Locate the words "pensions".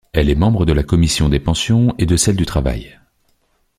1.39-1.93